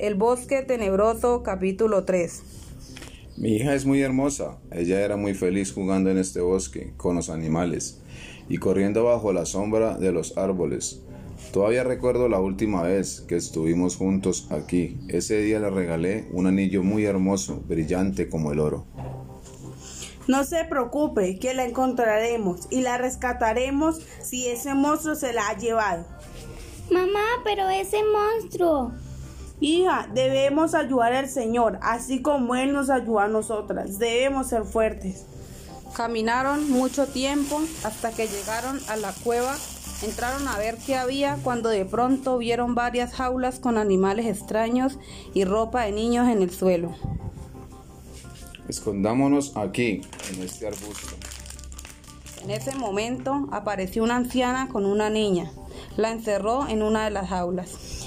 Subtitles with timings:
[0.00, 2.42] El bosque tenebroso, capítulo 3.
[3.36, 4.56] Mi hija es muy hermosa.
[4.72, 8.00] Ella era muy feliz jugando en este bosque con los animales
[8.48, 11.02] y corriendo bajo la sombra de los árboles.
[11.52, 14.96] Todavía recuerdo la última vez que estuvimos juntos aquí.
[15.08, 18.86] Ese día le regalé un anillo muy hermoso, brillante como el oro.
[20.28, 25.58] No se preocupe, que la encontraremos y la rescataremos si ese monstruo se la ha
[25.58, 26.06] llevado.
[26.90, 28.92] Mamá, pero ese monstruo.
[29.60, 33.98] Hija, debemos ayudar al Señor, así como Él nos ayuda a nosotras.
[33.98, 35.26] Debemos ser fuertes.
[35.94, 39.54] Caminaron mucho tiempo hasta que llegaron a la cueva.
[40.02, 44.98] Entraron a ver qué había cuando de pronto vieron varias jaulas con animales extraños
[45.34, 46.94] y ropa de niños en el suelo.
[48.66, 50.00] Escondámonos aquí,
[50.32, 51.16] en este arbusto.
[52.42, 55.50] En ese momento apareció una anciana con una niña.
[55.98, 57.99] La encerró en una de las jaulas.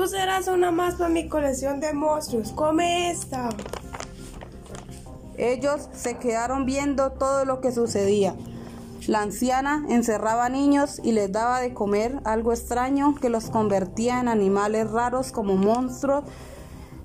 [0.00, 2.52] Tú serás una más para mi colección de monstruos.
[2.52, 3.50] Come esta.
[5.36, 8.34] Ellos se quedaron viendo todo lo que sucedía.
[9.06, 14.28] La anciana encerraba niños y les daba de comer algo extraño que los convertía en
[14.28, 16.24] animales raros como monstruos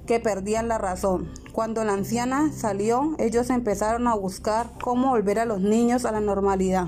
[0.08, 1.34] que perdían la razón.
[1.52, 6.22] Cuando la anciana salió, ellos empezaron a buscar cómo volver a los niños a la
[6.22, 6.88] normalidad.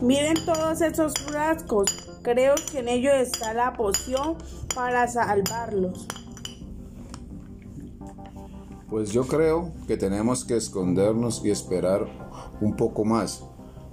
[0.00, 2.13] Miren todos esos frascos.
[2.24, 4.38] Creo que en ellos está la poción
[4.74, 6.08] para salvarlos.
[8.88, 12.06] Pues yo creo que tenemos que escondernos y esperar
[12.62, 13.44] un poco más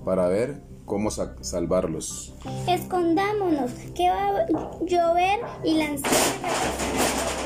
[0.06, 2.34] para ver cómo salvarlos.
[2.70, 4.46] Escondámonos, que va a
[4.80, 7.41] llover y la anciana regresará.